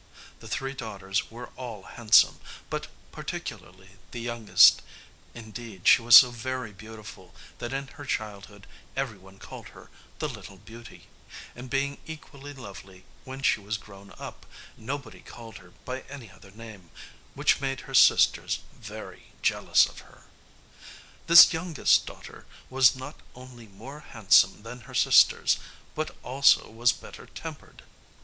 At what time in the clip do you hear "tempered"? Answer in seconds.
27.27-27.83